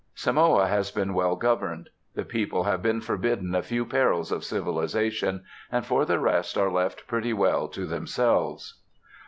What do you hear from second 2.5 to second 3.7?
have been forbidden a